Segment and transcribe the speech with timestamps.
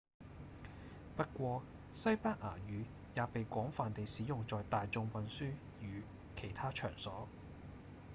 [1.15, 1.61] 不過
[1.93, 6.01] 西班牙語也被廣泛地使用在大眾運輸與
[6.35, 7.27] 其他場所